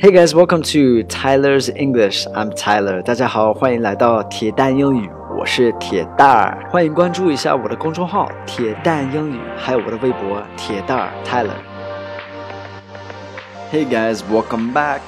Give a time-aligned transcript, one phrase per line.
[0.00, 2.26] Hey guys, welcome to Tyler's English.
[2.34, 3.02] I'm Tyler.
[3.02, 6.66] 大家好，欢迎来到铁蛋英语，我是铁蛋儿。
[6.70, 15.00] 欢迎关注一下我的公众号“铁蛋英语”，还有我的微博“铁蛋儿 Tyler”。Hey guys, welcome back.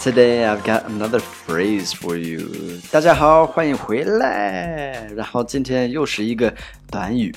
[0.00, 2.80] Today I've got another phrase for you.
[2.90, 5.06] 大家好，欢迎回来。
[5.14, 6.52] 然后今天又是一个
[6.90, 7.32] 短语，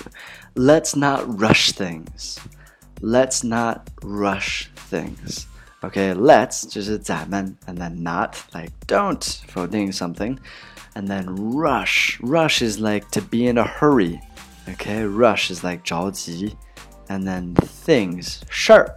[0.55, 2.37] Let's not rush things.
[3.01, 5.43] Let's not rush things.
[5.81, 10.37] Okay, let's 就是咱们，and then not like don't 否定 something,
[10.93, 12.17] and then rush.
[12.21, 14.21] Rush is like to be in a hurry.
[14.65, 16.55] Okay, rush is like 着急，
[17.09, 17.53] and then
[17.85, 18.95] things 事儿。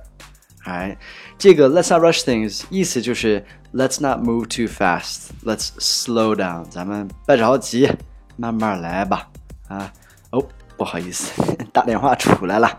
[0.64, 0.98] Alright，
[1.36, 5.30] 这个 let's not rush things 意思就是 let's not move too fast.
[5.42, 6.70] Let's slow down.
[6.70, 7.91] 咱们别着急，
[8.36, 9.28] 慢慢来吧。
[9.66, 9.92] 啊，
[10.30, 10.46] 哦，
[10.77, 11.32] 不好意思，
[11.73, 12.78] 打电话出来了。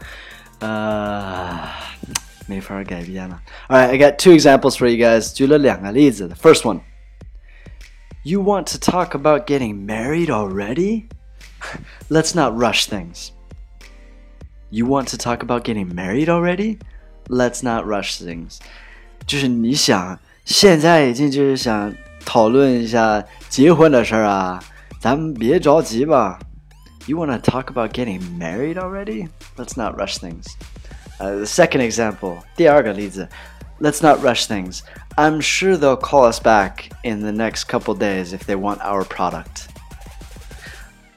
[0.59, 1.67] 呃。
[2.45, 3.41] 没法改变了。
[3.67, 5.33] All right, I got two examples for you guys.
[5.33, 6.27] 举了两个例子。
[6.27, 6.81] The first one.
[8.23, 11.05] You want to talk about getting married already?
[12.09, 13.29] Let's not rush things.
[14.69, 16.79] You want to talk about getting married already?
[17.27, 18.59] Let's not rush things.
[19.25, 21.93] 就是你想现在已经就是想
[22.25, 24.63] 讨论一下结婚的事儿啊，
[24.99, 26.39] 咱们别着急吧。
[27.05, 29.29] You want to talk about getting married already?
[29.55, 30.47] Let's not rush things.
[31.19, 33.27] Uh, the second example, 第二个例子,
[33.79, 34.81] let's not rush things.
[35.15, 39.03] I'm sure they'll call us back in the next couple days if they want our
[39.03, 39.67] product.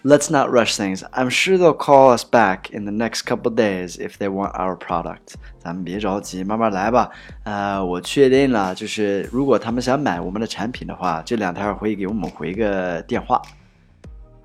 [0.02, 1.04] Let's not rush things.
[1.12, 4.74] I'm sure they'll call us back in the next couple days if they want our
[4.74, 5.34] product.
[5.58, 7.10] 咱们别着急，慢慢来吧。
[7.42, 13.42] 呃，我确定了，就是如果他们想买我们的产品的话，这两天会给我们回个电话。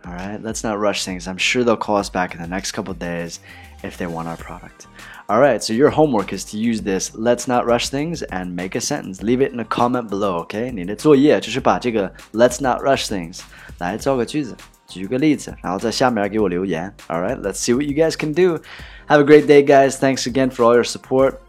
[0.10, 1.28] All right, let's not rush things.
[1.28, 3.40] I'm sure they'll call us back in the next couple days
[3.84, 4.88] if they want our product.
[5.28, 8.82] Alright, so your homework is to use this let's not rush things and make a
[8.82, 9.24] sentence.
[9.24, 10.72] Leave it in a comment below, OK?
[10.72, 13.42] 你的作业就是把这个 let's not rush things
[13.80, 14.56] 来造个句子，
[14.88, 16.94] 举个例子，然后在下面给我留言。
[17.08, 18.62] Alright, let's see what you guys can do.
[19.08, 19.98] Have a great day, guys.
[19.98, 21.40] Thanks again for all your support.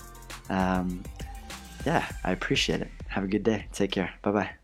[0.49, 1.03] Um,
[1.85, 2.89] yeah, I appreciate it.
[3.09, 3.67] Have a good day.
[3.73, 4.15] Take care.
[4.23, 4.60] Bye bye.